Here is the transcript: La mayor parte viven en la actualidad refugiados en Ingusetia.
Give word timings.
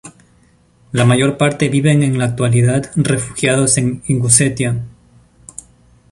La 0.93 1.05
mayor 1.05 1.37
parte 1.37 1.69
viven 1.69 2.01
en 2.01 2.17
la 2.17 2.25
actualidad 2.25 2.89
refugiados 2.95 3.77
en 3.77 4.01
Ingusetia. 4.07 4.83